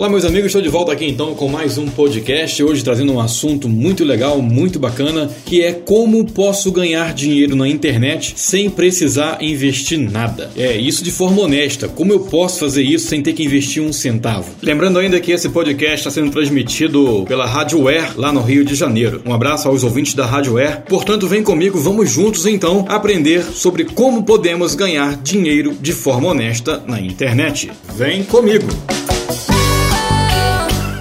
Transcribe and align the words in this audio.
Olá, 0.00 0.08
meus 0.08 0.24
amigos, 0.24 0.46
estou 0.46 0.62
de 0.62 0.68
volta 0.70 0.92
aqui 0.92 1.04
então 1.04 1.34
com 1.34 1.46
mais 1.46 1.76
um 1.76 1.86
podcast. 1.86 2.62
Hoje 2.62 2.82
trazendo 2.82 3.12
um 3.12 3.20
assunto 3.20 3.68
muito 3.68 4.02
legal, 4.02 4.40
muito 4.40 4.78
bacana, 4.78 5.30
que 5.44 5.60
é 5.60 5.74
como 5.74 6.24
posso 6.24 6.72
ganhar 6.72 7.12
dinheiro 7.12 7.54
na 7.54 7.68
internet 7.68 8.32
sem 8.34 8.70
precisar 8.70 9.42
investir 9.42 9.98
nada. 9.98 10.50
É, 10.56 10.74
isso 10.74 11.04
de 11.04 11.10
forma 11.10 11.42
honesta. 11.42 11.86
Como 11.86 12.14
eu 12.14 12.20
posso 12.20 12.60
fazer 12.60 12.82
isso 12.82 13.08
sem 13.08 13.22
ter 13.22 13.34
que 13.34 13.44
investir 13.44 13.82
um 13.82 13.92
centavo? 13.92 14.50
Lembrando 14.62 14.98
ainda 14.98 15.20
que 15.20 15.32
esse 15.32 15.50
podcast 15.50 15.96
está 15.96 16.10
sendo 16.10 16.30
transmitido 16.30 17.26
pela 17.28 17.44
Rádio 17.44 17.86
Air, 17.86 18.18
lá 18.18 18.32
no 18.32 18.40
Rio 18.40 18.64
de 18.64 18.74
Janeiro. 18.74 19.20
Um 19.26 19.34
abraço 19.34 19.68
aos 19.68 19.84
ouvintes 19.84 20.14
da 20.14 20.24
Rádio 20.24 20.56
Air. 20.56 20.82
Portanto, 20.88 21.28
vem 21.28 21.42
comigo, 21.42 21.78
vamos 21.78 22.10
juntos 22.10 22.46
então 22.46 22.86
aprender 22.88 23.42
sobre 23.42 23.84
como 23.84 24.22
podemos 24.22 24.74
ganhar 24.74 25.20
dinheiro 25.22 25.76
de 25.78 25.92
forma 25.92 26.28
honesta 26.28 26.82
na 26.86 26.98
internet. 26.98 27.70
Vem 27.98 28.24
comigo! 28.24 28.66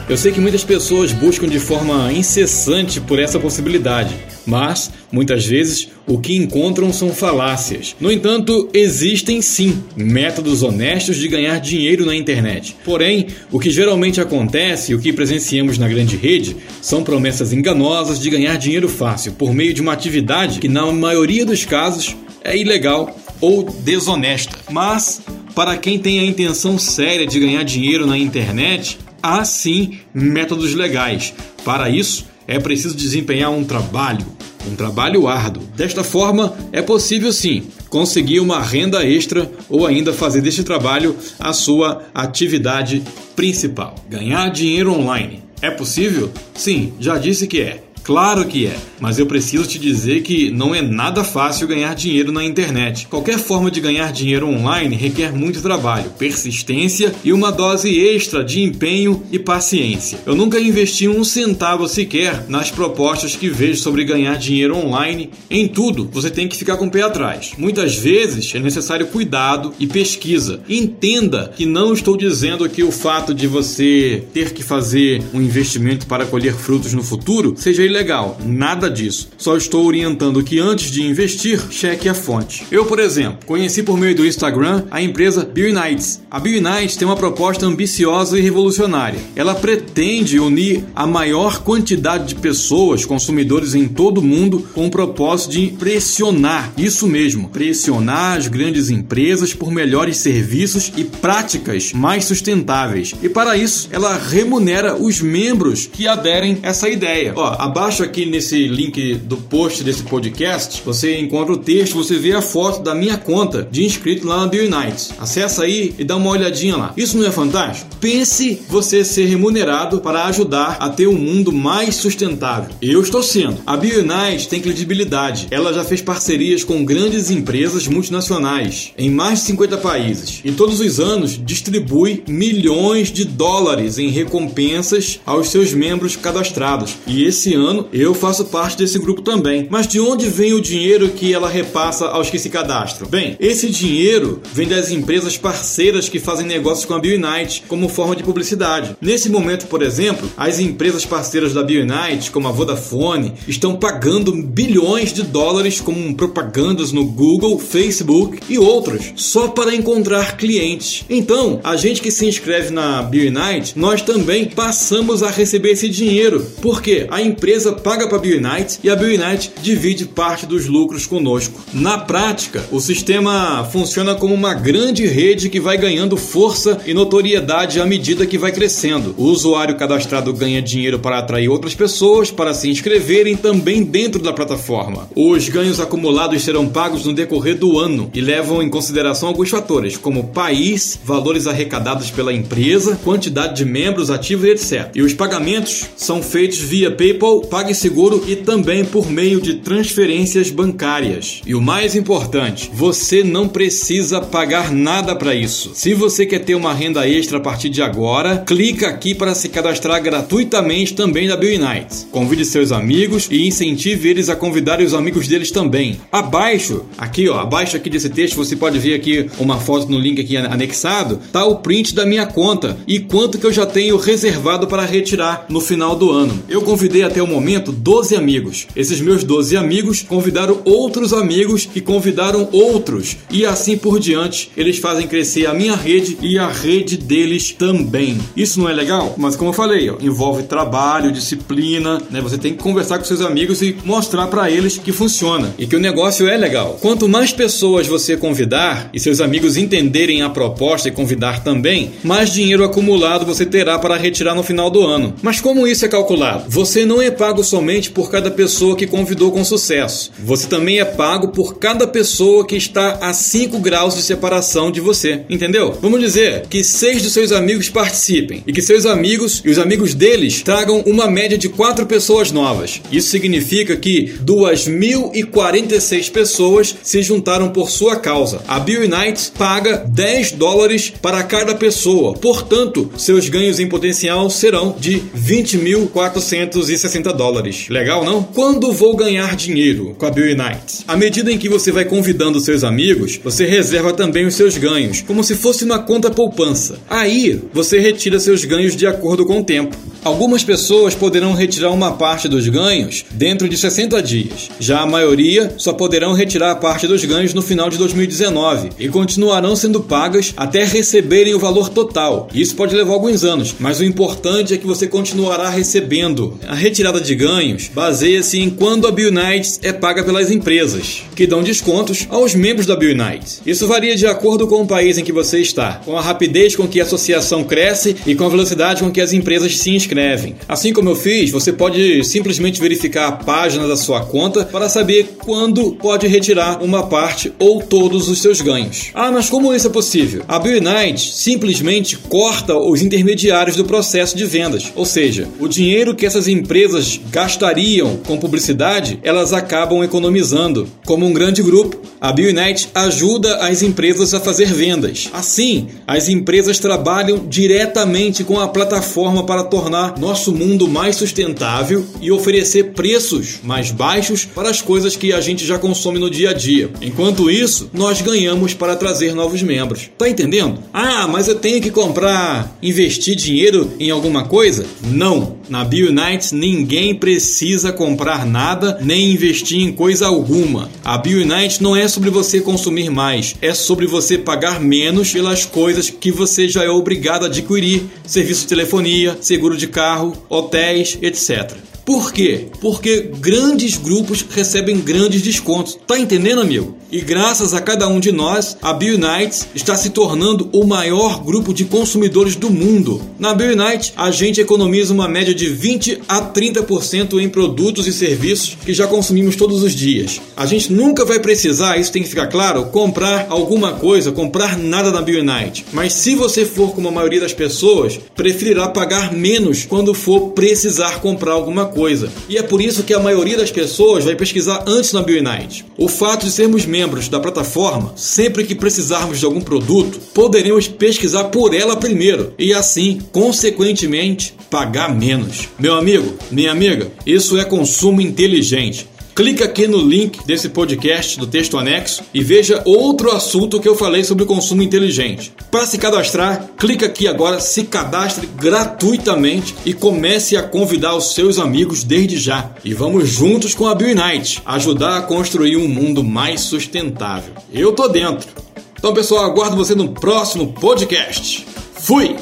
Eu 0.09 0.17
sei 0.17 0.31
que 0.31 0.41
muitas 0.41 0.63
pessoas 0.63 1.11
buscam 1.11 1.47
de 1.47 1.59
forma 1.59 2.11
incessante 2.11 2.99
por 2.99 3.19
essa 3.19 3.37
possibilidade, 3.37 4.15
mas 4.43 4.91
muitas 5.11 5.45
vezes 5.45 5.89
o 6.07 6.17
que 6.17 6.35
encontram 6.35 6.91
são 6.91 7.13
falácias. 7.13 7.95
No 7.99 8.11
entanto, 8.11 8.67
existem 8.73 9.39
sim 9.39 9.83
métodos 9.95 10.63
honestos 10.63 11.17
de 11.17 11.27
ganhar 11.27 11.59
dinheiro 11.59 12.07
na 12.07 12.15
internet. 12.15 12.75
Porém, 12.83 13.27
o 13.51 13.59
que 13.59 13.69
geralmente 13.69 14.19
acontece 14.19 14.91
e 14.91 14.95
o 14.95 14.99
que 14.99 15.13
presenciamos 15.13 15.77
na 15.77 15.87
grande 15.87 16.17
rede 16.17 16.57
são 16.81 17.03
promessas 17.03 17.53
enganosas 17.53 18.19
de 18.19 18.31
ganhar 18.31 18.57
dinheiro 18.57 18.89
fácil 18.89 19.33
por 19.33 19.53
meio 19.53 19.75
de 19.75 19.81
uma 19.81 19.93
atividade 19.93 20.57
que, 20.57 20.67
na 20.67 20.91
maioria 20.91 21.45
dos 21.45 21.65
casos, 21.65 22.15
é 22.43 22.57
ilegal 22.57 23.15
ou 23.39 23.61
desonesta. 23.61 24.57
Mas, 24.71 25.21
para 25.53 25.77
quem 25.77 25.99
tem 25.99 26.19
a 26.19 26.25
intenção 26.25 26.79
séria 26.79 27.27
de 27.27 27.39
ganhar 27.39 27.61
dinheiro 27.61 28.07
na 28.07 28.17
internet, 28.17 28.97
há 29.21 29.43
sim 29.45 29.99
métodos 30.13 30.73
legais. 30.73 31.33
Para 31.63 31.89
isso, 31.89 32.25
é 32.47 32.59
preciso 32.59 32.95
desempenhar 32.95 33.51
um 33.51 33.63
trabalho, 33.63 34.25
um 34.69 34.75
trabalho 34.75 35.27
árduo. 35.27 35.63
Desta 35.75 36.03
forma, 36.03 36.57
é 36.71 36.81
possível 36.81 37.31
sim 37.31 37.63
conseguir 37.89 38.39
uma 38.39 38.61
renda 38.61 39.05
extra 39.05 39.49
ou 39.67 39.85
ainda 39.85 40.13
fazer 40.13 40.41
deste 40.41 40.63
trabalho 40.63 41.15
a 41.39 41.53
sua 41.53 42.03
atividade 42.13 43.03
principal. 43.35 43.95
Ganhar 44.09 44.49
dinheiro 44.49 44.93
online. 44.93 45.43
É 45.61 45.69
possível? 45.69 46.31
Sim, 46.53 46.93
já 46.99 47.17
disse 47.17 47.45
que 47.47 47.61
é. 47.61 47.83
Claro 48.09 48.43
que 48.45 48.65
é, 48.65 48.75
mas 48.99 49.19
eu 49.19 49.27
preciso 49.27 49.67
te 49.67 49.77
dizer 49.77 50.23
que 50.23 50.49
não 50.49 50.73
é 50.73 50.81
nada 50.81 51.23
fácil 51.23 51.67
ganhar 51.67 51.93
dinheiro 51.93 52.31
na 52.31 52.43
internet. 52.43 53.05
Qualquer 53.05 53.37
forma 53.37 53.69
de 53.69 53.79
ganhar 53.79 54.11
dinheiro 54.11 54.47
online 54.47 54.95
requer 54.95 55.31
muito 55.31 55.61
trabalho, 55.61 56.09
persistência 56.17 57.13
e 57.23 57.31
uma 57.31 57.51
dose 57.51 57.95
extra 57.95 58.43
de 58.43 58.63
empenho 58.63 59.21
e 59.31 59.37
paciência. 59.37 60.17
Eu 60.25 60.35
nunca 60.35 60.59
investi 60.59 61.07
um 61.07 61.23
centavo 61.23 61.87
sequer 61.87 62.45
nas 62.49 62.71
propostas 62.71 63.35
que 63.35 63.47
vejo 63.47 63.79
sobre 63.79 64.03
ganhar 64.03 64.39
dinheiro 64.39 64.75
online. 64.75 65.29
Em 65.47 65.67
tudo, 65.67 66.09
você 66.11 66.31
tem 66.31 66.47
que 66.47 66.57
ficar 66.57 66.77
com 66.77 66.87
o 66.87 66.91
pé 66.91 67.03
atrás. 67.03 67.51
Muitas 67.59 67.95
vezes 67.95 68.55
é 68.55 68.59
necessário 68.59 69.05
cuidado 69.05 69.71
e 69.79 69.85
pesquisa. 69.85 70.61
Entenda 70.67 71.53
que 71.55 71.67
não 71.67 71.93
estou 71.93 72.17
dizendo 72.17 72.67
que 72.67 72.81
o 72.81 72.91
fato 72.91 73.35
de 73.35 73.45
você 73.45 74.23
ter 74.33 74.51
que 74.51 74.63
fazer 74.63 75.21
um 75.31 75.39
investimento 75.39 76.07
para 76.07 76.25
colher 76.25 76.55
frutos 76.55 76.91
no 76.91 77.03
futuro 77.03 77.53
seja 77.55 77.85
ilegal, 77.85 77.98
nada 78.45 78.89
disso. 78.89 79.29
Só 79.37 79.57
estou 79.57 79.85
orientando 79.85 80.43
que 80.43 80.59
antes 80.59 80.91
de 80.91 81.03
investir, 81.03 81.61
cheque 81.69 82.09
a 82.09 82.13
fonte. 82.13 82.65
Eu, 82.71 82.85
por 82.85 82.99
exemplo, 82.99 83.39
conheci 83.45 83.83
por 83.83 83.97
meio 83.97 84.15
do 84.15 84.25
Instagram 84.25 84.85
a 84.89 85.01
empresa 85.01 85.49
Nights. 85.55 86.21
A 86.31 86.39
Nights 86.39 86.95
tem 86.95 87.07
uma 87.07 87.15
proposta 87.15 87.65
ambiciosa 87.65 88.37
e 88.37 88.41
revolucionária. 88.41 89.19
Ela 89.35 89.53
pretende 89.53 90.39
unir 90.39 90.83
a 90.95 91.05
maior 91.05 91.61
quantidade 91.63 92.27
de 92.27 92.35
pessoas, 92.35 93.05
consumidores 93.05 93.75
em 93.75 93.87
todo 93.87 94.19
o 94.19 94.23
mundo, 94.23 94.67
com 94.73 94.87
o 94.87 94.91
propósito 94.91 95.51
de 95.51 95.67
pressionar, 95.77 96.71
isso 96.77 97.07
mesmo, 97.07 97.49
pressionar 97.49 98.37
as 98.37 98.47
grandes 98.47 98.89
empresas 98.89 99.53
por 99.53 99.71
melhores 99.71 100.17
serviços 100.17 100.91
e 100.95 101.03
práticas 101.03 101.93
mais 101.93 102.25
sustentáveis. 102.25 103.13
E 103.21 103.29
para 103.29 103.57
isso, 103.57 103.89
ela 103.91 104.17
remunera 104.17 104.95
os 104.95 105.21
membros 105.21 105.87
que 105.91 106.07
aderem 106.07 106.59
a 106.63 106.69
essa 106.69 106.89
ideia. 106.89 107.33
Ó, 107.35 107.55
a 107.59 107.67
Abaixo 107.89 108.03
aqui 108.03 108.23
nesse 108.23 108.67
link 108.67 109.15
do 109.15 109.35
post 109.35 109.83
desse 109.83 110.03
podcast, 110.03 110.83
você 110.85 111.17
encontra 111.17 111.53
o 111.53 111.57
texto, 111.57 111.95
você 111.95 112.19
vê 112.19 112.33
a 112.33 112.41
foto 112.41 112.83
da 112.83 112.93
minha 112.93 113.17
conta 113.17 113.67
de 113.71 113.83
inscrito 113.83 114.27
lá 114.27 114.45
na 114.45 114.47
The 114.47 114.59
Unites. 114.59 115.11
Acessa 115.17 115.63
aí 115.63 115.95
e 115.97 116.03
dá 116.03 116.15
uma 116.15 116.29
olhadinha 116.29 116.77
lá. 116.77 116.93
Isso 116.95 117.17
não 117.17 117.25
é 117.25 117.31
fantástico? 117.31 117.89
Pense 117.99 118.61
você 118.69 119.03
ser 119.03 119.25
remunerado 119.25 120.01
para 120.01 120.25
ajudar 120.25 120.77
a 120.79 120.87
ter 120.89 121.07
um 121.07 121.17
mundo 121.17 121.51
mais 121.51 121.95
sustentável. 121.95 122.69
Eu 122.79 123.01
estou 123.01 123.23
sendo. 123.23 123.57
A 123.65 123.75
BioUnite 123.75 124.47
tem 124.47 124.61
credibilidade. 124.61 125.47
Ela 125.49 125.73
já 125.73 125.83
fez 125.83 125.99
parcerias 125.99 126.63
com 126.63 126.85
grandes 126.85 127.31
empresas 127.31 127.87
multinacionais 127.87 128.91
em 128.99 129.09
mais 129.09 129.39
de 129.39 129.45
50 129.45 129.77
países 129.79 130.41
e 130.45 130.51
todos 130.51 130.79
os 130.79 130.99
anos 130.99 131.43
distribui 131.43 132.23
milhões 132.27 133.11
de 133.11 133.25
dólares 133.25 133.97
em 133.97 134.09
recompensas 134.09 135.19
aos 135.25 135.49
seus 135.49 135.73
membros 135.73 136.15
cadastrados. 136.15 136.95
E 137.07 137.23
esse 137.23 137.55
ano 137.55 137.68
ano, 137.69 137.87
eu 137.93 138.13
faço 138.13 138.45
parte 138.45 138.77
desse 138.77 138.97
grupo 138.99 139.21
também. 139.21 139.67
Mas 139.69 139.87
de 139.87 139.99
onde 139.99 140.27
vem 140.27 140.53
o 140.53 140.61
dinheiro 140.61 141.09
que 141.09 141.33
ela 141.33 141.49
repassa 141.49 142.07
aos 142.07 142.29
que 142.29 142.39
se 142.39 142.49
cadastram? 142.49 143.07
Bem, 143.09 143.35
esse 143.39 143.69
dinheiro 143.69 144.41
vem 144.53 144.67
das 144.67 144.91
empresas 144.91 145.37
parceiras 145.37 146.09
que 146.09 146.19
fazem 146.19 146.45
negócios 146.45 146.85
com 146.85 146.93
a 146.93 146.99
BioUnite 146.99 147.63
como 147.67 147.89
forma 147.89 148.15
de 148.15 148.23
publicidade. 148.23 148.95
Nesse 149.01 149.29
momento, 149.29 149.67
por 149.67 149.81
exemplo, 149.81 150.29
as 150.37 150.59
empresas 150.59 151.05
parceiras 151.05 151.53
da 151.53 151.63
BioUnite, 151.63 152.31
como 152.31 152.47
a 152.47 152.51
Vodafone, 152.51 153.33
estão 153.47 153.75
pagando 153.75 154.31
bilhões 154.31 155.13
de 155.13 155.23
dólares 155.23 155.79
com 155.79 156.13
propagandas 156.13 156.91
no 156.91 157.05
Google, 157.05 157.59
Facebook 157.59 158.39
e 158.49 158.57
outros, 158.57 159.13
só 159.15 159.47
para 159.47 159.75
encontrar 159.75 160.37
clientes. 160.37 161.05
Então, 161.09 161.59
a 161.63 161.75
gente 161.75 162.01
que 162.01 162.11
se 162.11 162.25
inscreve 162.25 162.71
na 162.71 163.01
BioUnite, 163.01 163.77
nós 163.77 164.01
também 164.01 164.45
passamos 164.45 165.21
a 165.23 165.29
receber 165.29 165.71
esse 165.71 165.89
dinheiro, 165.89 166.45
porque 166.61 167.07
a 167.09 167.21
empresa 167.21 167.58
empresa 167.59 167.73
paga 167.73 168.07
para 168.07 168.17
a 168.17 168.21
BioUnite 168.21 168.79
e 168.83 168.89
a 168.89 168.95
BioUnite 168.95 169.51
divide 169.61 170.05
parte 170.05 170.45
dos 170.45 170.67
lucros 170.67 171.05
conosco. 171.05 171.59
Na 171.73 171.97
prática, 171.97 172.63
o 172.71 172.79
sistema 172.79 173.67
funciona 173.69 174.15
como 174.15 174.33
uma 174.33 174.53
grande 174.53 175.05
rede 175.05 175.49
que 175.49 175.59
vai 175.59 175.77
ganhando 175.77 176.15
força 176.15 176.79
e 176.85 176.93
notoriedade 176.93 177.81
à 177.81 177.85
medida 177.85 178.25
que 178.25 178.37
vai 178.37 178.53
crescendo. 178.53 179.13
O 179.17 179.25
usuário 179.25 179.75
cadastrado 179.75 180.31
ganha 180.31 180.61
dinheiro 180.61 180.99
para 180.99 181.17
atrair 181.17 181.49
outras 181.49 181.75
pessoas 181.75 182.31
para 182.31 182.53
se 182.53 182.69
inscreverem 182.69 183.35
também 183.35 183.83
dentro 183.83 184.21
da 184.21 184.31
plataforma. 184.31 185.09
Os 185.13 185.49
ganhos 185.49 185.81
acumulados 185.81 186.41
serão 186.43 186.69
pagos 186.69 187.05
no 187.05 187.13
decorrer 187.13 187.57
do 187.57 187.77
ano 187.77 188.09
e 188.13 188.21
levam 188.21 188.63
em 188.63 188.69
consideração 188.69 189.27
alguns 189.27 189.49
fatores, 189.49 189.97
como 189.97 190.29
país, 190.29 190.97
valores 191.03 191.45
arrecadados 191.45 192.09
pela 192.09 192.31
empresa, 192.31 192.97
quantidade 193.03 193.57
de 193.57 193.65
membros 193.65 194.09
ativos 194.09 194.47
etc. 194.47 194.91
E 194.95 195.01
os 195.01 195.13
pagamentos 195.13 195.85
são 195.97 196.23
feitos 196.23 196.59
via 196.59 196.91
PayPal 196.91 197.41
PagSeguro 197.49 198.23
e 198.27 198.35
também 198.35 198.85
por 198.85 199.09
meio 199.09 199.41
de 199.41 199.55
transferências 199.55 200.51
bancárias. 200.51 201.41
E 201.45 201.55
o 201.55 201.61
mais 201.61 201.95
importante, 201.95 202.69
você 202.71 203.23
não 203.23 203.47
precisa 203.47 204.21
pagar 204.21 204.71
nada 204.71 205.15
para 205.15 205.33
isso. 205.33 205.71
Se 205.73 205.93
você 205.93 206.25
quer 206.25 206.39
ter 206.39 206.53
uma 206.53 206.73
renda 206.73 207.07
extra 207.09 207.39
a 207.39 207.41
partir 207.41 207.69
de 207.69 207.81
agora, 207.81 208.43
clica 208.45 208.87
aqui 208.87 209.15
para 209.15 209.33
se 209.33 209.49
cadastrar 209.49 210.01
gratuitamente 210.01 210.93
também 210.93 211.27
da 211.27 211.35
BioUnite. 211.35 212.05
Convide 212.11 212.45
seus 212.45 212.71
amigos 212.71 213.27
e 213.31 213.47
incentive 213.47 214.09
eles 214.09 214.29
a 214.29 214.35
convidarem 214.35 214.85
os 214.85 214.93
amigos 214.93 215.27
deles 215.27 215.49
também. 215.49 215.99
Abaixo, 216.11 216.85
aqui 216.97 217.27
ó, 217.27 217.39
abaixo 217.39 217.75
aqui 217.75 217.89
desse 217.89 218.09
texto 218.09 218.35
você 218.35 218.55
pode 218.55 218.77
ver 218.77 218.93
aqui 218.93 219.27
uma 219.39 219.59
foto 219.59 219.91
no 219.91 219.97
link 219.97 220.21
aqui 220.21 220.37
anexado, 220.37 221.19
tá 221.31 221.43
o 221.45 221.57
print 221.57 221.95
da 221.95 222.05
minha 222.05 222.27
conta 222.27 222.77
e 222.87 222.99
quanto 222.99 223.39
que 223.39 223.45
eu 223.45 223.51
já 223.51 223.65
tenho 223.65 223.97
reservado 223.97 224.67
para 224.67 224.85
retirar 224.85 225.45
no 225.49 225.59
final 225.59 225.95
do 225.95 226.11
ano. 226.11 226.43
Eu 226.47 226.61
convidei 226.61 227.01
até 227.01 227.21
o 227.21 227.27
momento 227.27 227.38
momento 227.39 227.71
12 227.71 228.17
amigos. 228.17 228.67
Esses 228.75 228.99
meus 228.99 229.23
12 229.23 229.55
amigos 229.55 230.03
convidaram 230.03 230.59
outros 230.65 231.13
amigos 231.13 231.65
que 231.65 231.79
convidaram 231.79 232.49
outros 232.51 233.15
e 233.31 233.45
assim 233.45 233.77
por 233.77 233.97
diante. 233.97 234.51
Eles 234.57 234.77
fazem 234.77 235.07
crescer 235.07 235.45
a 235.47 235.53
minha 235.53 235.75
rede 235.75 236.17
e 236.21 236.37
a 236.37 236.49
rede 236.49 236.97
deles 236.97 237.55
também. 237.57 238.17
Isso 238.35 238.59
não 238.59 238.67
é 238.67 238.73
legal? 238.73 239.15
Mas 239.17 239.37
como 239.37 239.51
eu 239.51 239.53
falei, 239.53 239.89
ó, 239.89 239.95
envolve 240.01 240.43
trabalho, 240.43 241.13
disciplina, 241.13 242.01
né? 242.11 242.19
Você 242.19 242.37
tem 242.37 242.53
que 242.53 242.61
conversar 242.61 242.97
com 242.97 243.05
seus 243.05 243.21
amigos 243.21 243.61
e 243.61 243.77
mostrar 243.85 244.27
para 244.27 244.51
eles 244.51 244.77
que 244.77 244.91
funciona 244.91 245.53
e 245.57 245.65
que 245.65 245.77
o 245.77 245.79
negócio 245.79 246.27
é 246.27 246.35
legal. 246.35 246.77
Quanto 246.81 247.07
mais 247.07 247.31
pessoas 247.31 247.87
você 247.87 248.17
convidar 248.17 248.89
e 248.93 248.99
seus 248.99 249.21
amigos 249.21 249.55
entenderem 249.55 250.21
a 250.23 250.29
proposta 250.29 250.89
e 250.89 250.91
convidar 250.91 251.41
também, 251.41 251.91
mais 252.03 252.33
dinheiro 252.33 252.65
acumulado 252.65 253.25
você 253.25 253.45
terá 253.45 253.79
para 253.79 253.95
retirar 253.95 254.35
no 254.35 254.43
final 254.43 254.69
do 254.69 254.85
ano. 254.85 255.13
Mas 255.21 255.39
como 255.39 255.65
isso 255.65 255.85
é 255.85 255.87
calculado? 255.87 256.43
Você 256.49 256.85
não 256.85 257.01
é 257.01 257.09
pago 257.09 257.28
pago 257.29 257.43
somente 257.43 257.91
por 257.91 258.09
cada 258.09 258.31
pessoa 258.31 258.75
que 258.75 258.87
convidou 258.87 259.31
com 259.31 259.45
sucesso. 259.45 260.11
Você 260.17 260.47
também 260.47 260.79
é 260.79 260.85
pago 260.85 261.27
por 261.27 261.59
cada 261.59 261.85
pessoa 261.85 262.43
que 262.43 262.55
está 262.55 262.97
a 263.01 263.13
5 263.13 263.59
graus 263.59 263.93
de 263.93 264.01
separação 264.01 264.71
de 264.71 264.81
você. 264.81 265.25
Entendeu? 265.29 265.77
Vamos 265.79 265.99
dizer 265.99 266.47
que 266.49 266.63
seis 266.63 267.03
dos 267.03 267.13
seus 267.13 267.31
amigos 267.31 267.69
participem 267.69 268.43
e 268.47 268.51
que 268.51 268.63
seus 268.63 268.87
amigos 268.87 269.43
e 269.45 269.51
os 269.51 269.59
amigos 269.59 269.93
deles 269.93 270.41
tragam 270.41 270.81
uma 270.87 271.07
média 271.07 271.37
de 271.37 271.49
quatro 271.49 271.85
pessoas 271.85 272.31
novas. 272.31 272.81
Isso 272.91 273.09
significa 273.09 273.75
que 273.75 274.15
2.046 274.25 276.11
pessoas 276.11 276.75
se 276.81 277.03
juntaram 277.03 277.49
por 277.49 277.69
sua 277.69 277.97
causa. 277.97 278.41
A 278.47 278.59
Bill 278.59 278.81
United 278.81 279.33
paga 279.37 279.85
10 279.87 280.31
dólares 280.31 280.91
para 280.99 281.21
cada 281.21 281.53
pessoa. 281.53 282.13
Portanto, 282.13 282.91
seus 282.97 283.29
ganhos 283.29 283.59
em 283.59 283.69
potencial 283.69 284.31
serão 284.31 284.75
de 284.79 285.03
20.460 285.15 287.18
dólares. 287.19 287.67
Legal, 287.67 288.05
não? 288.05 288.23
Quando 288.23 288.71
vou 288.71 288.95
ganhar 288.95 289.35
dinheiro 289.35 289.93
com 289.99 290.05
a 290.05 290.09
Bill 290.09 290.27
United? 290.27 290.85
À 290.87 290.95
medida 290.95 291.29
em 291.29 291.37
que 291.37 291.49
você 291.49 291.69
vai 291.69 291.83
convidando 291.83 292.39
seus 292.39 292.63
amigos, 292.63 293.19
você 293.21 293.45
reserva 293.45 293.91
também 293.91 294.25
os 294.25 294.35
seus 294.35 294.57
ganhos, 294.57 295.01
como 295.01 295.21
se 295.21 295.35
fosse 295.35 295.65
uma 295.65 295.79
conta 295.79 296.09
poupança. 296.09 296.79
Aí, 296.89 297.41
você 297.53 297.77
retira 297.77 298.21
seus 298.21 298.45
ganhos 298.45 298.73
de 298.73 298.87
acordo 298.87 299.25
com 299.25 299.41
o 299.41 299.43
tempo. 299.43 299.75
Algumas 300.03 300.45
pessoas 300.45 300.95
poderão 300.95 301.33
retirar 301.33 301.71
uma 301.71 301.91
parte 301.91 302.29
dos 302.29 302.47
ganhos 302.47 303.03
dentro 303.11 303.49
de 303.49 303.57
60 303.57 304.01
dias. 304.01 304.49
Já 304.57 304.79
a 304.79 304.85
maioria 304.85 305.53
só 305.57 305.73
poderão 305.73 306.13
retirar 306.13 306.55
parte 306.55 306.87
dos 306.87 307.03
ganhos 307.03 307.33
no 307.33 307.41
final 307.41 307.69
de 307.69 307.77
2019 307.77 308.69
e 308.79 308.87
continuarão 308.87 309.57
sendo 309.57 309.81
pagas 309.81 310.33
até 310.37 310.63
receberem 310.63 311.33
o 311.33 311.39
valor 311.39 311.67
total. 311.67 312.29
Isso 312.33 312.55
pode 312.55 312.75
levar 312.75 312.93
alguns 312.93 313.25
anos, 313.25 313.53
mas 313.59 313.81
o 313.81 313.83
importante 313.83 314.53
é 314.53 314.57
que 314.57 314.65
você 314.65 314.87
continuará 314.87 315.49
recebendo. 315.49 316.39
A 316.47 316.55
retirada 316.55 317.01
de 317.01 317.13
ganhos 317.13 317.67
baseia-se 317.67 318.39
em 318.39 318.49
quando 318.49 318.87
a 318.87 318.91
Bionites 318.91 319.59
é 319.61 319.73
paga 319.73 320.03
pelas 320.03 320.31
empresas, 320.31 321.03
que 321.13 321.27
dão 321.27 321.43
descontos 321.43 322.07
aos 322.09 322.33
membros 322.33 322.65
da 322.65 322.75
Bionites. 322.75 323.41
Isso 323.45 323.67
varia 323.67 323.97
de 323.97 324.07
acordo 324.07 324.47
com 324.47 324.61
o 324.61 324.67
país 324.67 324.97
em 324.97 325.03
que 325.03 325.11
você 325.11 325.39
está, 325.41 325.81
com 325.83 325.97
a 325.97 326.01
rapidez 326.01 326.55
com 326.55 326.67
que 326.67 326.79
a 326.79 326.83
associação 326.83 327.43
cresce 327.43 327.97
e 328.07 328.15
com 328.15 328.25
a 328.25 328.29
velocidade 328.29 328.81
com 328.81 328.91
que 328.91 329.01
as 329.01 329.11
empresas 329.11 329.57
se 329.57 329.71
inscrevem 329.71 329.88
inscrevem. 329.89 330.35
Assim 330.47 330.71
como 330.71 330.89
eu 330.89 330.95
fiz, 330.95 331.31
você 331.31 331.51
pode 331.51 332.03
simplesmente 332.03 332.61
verificar 332.61 333.07
a 333.07 333.11
página 333.11 333.67
da 333.67 333.75
sua 333.75 334.01
conta 334.01 334.45
para 334.45 334.69
saber 334.69 335.15
quando 335.17 335.71
pode 335.73 336.07
retirar 336.07 336.63
uma 336.63 336.83
parte 336.87 337.33
ou 337.39 337.61
todos 337.61 338.07
os 338.07 338.21
seus 338.21 338.39
ganhos. 338.39 338.91
Ah, 338.93 339.11
mas 339.11 339.29
como 339.29 339.53
isso 339.53 339.67
é 339.67 339.69
possível? 339.69 340.23
A 340.27 340.37
Billnight 340.37 340.99
simplesmente 341.11 341.97
corta 341.97 342.55
os 342.55 342.81
intermediários 342.81 343.55
do 343.55 343.65
processo 343.65 344.15
de 344.15 344.25
vendas, 344.25 344.71
ou 344.75 344.85
seja, 344.85 345.27
o 345.39 345.47
dinheiro 345.47 345.95
que 345.95 346.05
essas 346.05 346.27
empresas 346.27 346.99
gastariam 347.11 347.97
com 348.05 348.17
publicidade, 348.17 348.99
elas 349.03 349.33
acabam 349.33 349.83
economizando. 349.83 350.67
Como 350.85 351.05
um 351.05 351.13
grande 351.13 351.41
grupo, 351.41 351.79
a 351.99 352.11
Billnight 352.11 352.69
ajuda 352.75 353.37
as 353.37 353.61
empresas 353.61 354.13
a 354.13 354.19
fazer 354.19 354.53
vendas. 354.53 355.09
Assim, 355.13 355.67
as 355.87 356.07
empresas 356.07 356.59
trabalham 356.59 357.25
diretamente 357.27 358.23
com 358.23 358.39
a 358.39 358.47
plataforma 358.47 359.25
para 359.25 359.43
tornar 359.43 359.78
tornar 359.79 359.97
nosso 359.97 360.33
mundo 360.33 360.67
mais 360.67 360.97
sustentável 360.97 361.85
e 362.01 362.11
oferecer 362.11 362.71
preços 362.73 363.39
mais 363.43 363.71
baixos 363.71 364.25
para 364.25 364.49
as 364.49 364.61
coisas 364.61 364.95
que 364.95 365.13
a 365.13 365.21
gente 365.21 365.45
já 365.45 365.57
consome 365.57 365.99
no 365.99 366.09
dia 366.09 366.31
a 366.31 366.33
dia. 366.33 366.69
Enquanto 366.81 367.29
isso, 367.29 367.69
nós 367.73 368.01
ganhamos 368.01 368.53
para 368.53 368.75
trazer 368.75 369.15
novos 369.15 369.41
membros. 369.41 369.89
Tá 369.97 370.09
entendendo? 370.09 370.59
Ah, 370.73 371.07
mas 371.07 371.27
eu 371.27 371.35
tenho 371.35 371.61
que 371.61 371.71
comprar, 371.71 372.57
investir 372.61 373.15
dinheiro 373.15 373.71
em 373.79 373.89
alguma 373.89 374.25
coisa? 374.25 374.65
Não. 374.83 375.38
Na 375.49 375.65
BioUnites 375.65 376.31
ninguém 376.31 376.93
precisa 376.93 377.73
comprar 377.73 378.25
nada 378.25 378.79
nem 378.81 379.11
investir 379.11 379.59
em 379.59 379.71
coisa 379.71 380.05
alguma. 380.05 380.69
A 380.85 380.97
BioUnite 380.97 381.61
não 381.63 381.75
é 381.75 381.87
sobre 381.87 382.11
você 382.11 382.39
consumir 382.39 382.91
mais, 382.91 383.35
é 383.41 383.53
sobre 383.53 383.87
você 383.87 384.17
pagar 384.17 384.59
menos 384.59 385.11
pelas 385.11 385.45
coisas 385.45 385.89
que 385.89 386.11
você 386.11 386.47
já 386.47 386.63
é 386.63 386.69
obrigado 386.69 387.23
a 387.23 387.27
adquirir: 387.27 387.83
serviço 388.05 388.41
de 388.41 388.47
telefonia, 388.47 389.17
seguro 389.21 389.57
de 389.57 389.67
carro, 389.67 390.13
hotéis, 390.29 390.97
etc. 391.01 391.68
Por 391.89 392.13
quê? 392.13 392.45
Porque 392.61 393.09
grandes 393.19 393.75
grupos 393.75 394.23
recebem 394.29 394.79
grandes 394.79 395.23
descontos. 395.23 395.75
Tá 395.87 395.97
entendendo, 395.97 396.39
amigo? 396.39 396.77
E 396.91 397.01
graças 397.01 397.53
a 397.53 397.61
cada 397.61 397.87
um 397.87 397.99
de 397.99 398.11
nós, 398.11 398.57
a 398.61 398.73
BioUnites 398.73 399.47
está 399.55 399.75
se 399.75 399.89
tornando 399.89 400.49
o 400.51 400.65
maior 400.65 401.23
grupo 401.23 401.51
de 401.51 401.65
consumidores 401.65 402.35
do 402.35 402.49
mundo. 402.49 403.01
Na 403.17 403.33
BioUnite, 403.33 403.93
a 403.95 404.11
gente 404.11 404.39
economiza 404.39 404.93
uma 404.93 405.07
média 405.07 405.33
de 405.33 405.49
20 405.49 406.01
a 406.07 406.21
30% 406.21 407.19
em 407.19 407.29
produtos 407.29 407.87
e 407.87 407.93
serviços 407.93 408.55
que 408.63 408.73
já 408.73 408.85
consumimos 408.85 409.35
todos 409.35 409.63
os 409.63 409.73
dias. 409.73 410.21
A 410.35 410.45
gente 410.45 410.71
nunca 410.71 411.05
vai 411.05 411.19
precisar, 411.19 411.77
isso 411.77 411.91
tem 411.91 412.03
que 412.03 412.09
ficar 412.09 412.27
claro, 412.27 412.65
comprar 412.65 413.27
alguma 413.29 413.73
coisa, 413.73 414.11
comprar 414.11 414.57
nada 414.57 414.91
na 414.91 415.01
BioUnite. 415.01 415.65
Mas 415.73 415.93
se 415.93 416.13
você 416.15 416.45
for 416.45 416.73
como 416.73 416.87
a 416.87 416.91
maioria 416.91 417.21
das 417.21 417.33
pessoas, 417.33 417.99
preferirá 418.15 418.67
pagar 418.67 419.11
menos 419.13 419.63
quando 419.63 419.93
for 419.93 420.29
precisar 420.29 421.01
comprar 421.01 421.33
alguma 421.33 421.65
coisa. 421.65 421.78
E 422.27 422.37
é 422.37 422.43
por 422.43 422.61
isso 422.61 422.83
que 422.83 422.93
a 422.93 422.99
maioria 422.99 423.37
das 423.37 423.51
pessoas 423.51 424.05
vai 424.05 424.15
pesquisar 424.15 424.63
antes 424.67 424.91
na 424.91 425.01
BioUnite. 425.01 425.65
O 425.77 425.87
fato 425.87 426.25
de 426.25 426.31
sermos 426.31 426.65
membros 426.65 427.07
da 427.07 427.19
plataforma, 427.19 427.93
sempre 427.95 428.43
que 428.43 428.55
precisarmos 428.55 429.19
de 429.19 429.25
algum 429.25 429.41
produto, 429.41 429.99
poderemos 430.13 430.67
pesquisar 430.67 431.25
por 431.25 431.53
ela 431.53 431.77
primeiro 431.77 432.33
e 432.37 432.53
assim, 432.53 432.99
consequentemente, 433.11 434.33
pagar 434.49 434.93
menos. 434.93 435.47
Meu 435.57 435.75
amigo, 435.75 436.15
minha 436.31 436.51
amiga, 436.51 436.91
isso 437.05 437.37
é 437.37 437.45
consumo 437.45 438.01
inteligente. 438.01 438.87
Clica 439.19 439.43
aqui 439.43 439.67
no 439.67 439.81
link 439.81 440.25
desse 440.25 440.47
podcast 440.47 441.19
do 441.19 441.27
texto 441.27 441.57
anexo 441.57 442.03
e 442.13 442.23
veja 442.23 442.61
outro 442.63 443.11
assunto 443.11 443.59
que 443.59 443.67
eu 443.67 443.75
falei 443.75 444.01
sobre 444.01 444.23
consumo 444.23 444.63
inteligente. 444.63 445.33
Para 445.51 445.65
se 445.65 445.77
cadastrar, 445.77 446.51
clica 446.57 446.85
aqui 446.85 447.05
agora, 447.05 447.41
se 447.41 447.65
cadastre 447.65 448.25
gratuitamente 448.37 449.53
e 449.65 449.73
comece 449.73 450.37
a 450.37 450.43
convidar 450.43 450.95
os 450.95 451.13
seus 451.13 451.37
amigos 451.37 451.83
desde 451.83 452.17
já. 452.17 452.51
E 452.63 452.73
vamos 452.73 453.09
juntos 453.09 453.53
com 453.53 453.67
a 453.67 453.75
Bill 453.75 453.93
Night 453.93 454.41
ajudar 454.45 454.99
a 454.99 455.01
construir 455.01 455.57
um 455.57 455.67
mundo 455.67 456.01
mais 456.01 456.39
sustentável. 456.39 457.33
Eu 457.51 457.73
tô 457.73 457.89
dentro. 457.89 458.29
Então, 458.77 458.93
pessoal, 458.93 459.25
aguardo 459.25 459.57
você 459.57 459.75
no 459.75 459.89
próximo 459.89 460.53
podcast. 460.53 461.45
Fui! 461.73 462.15